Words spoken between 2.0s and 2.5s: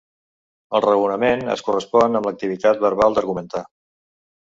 amb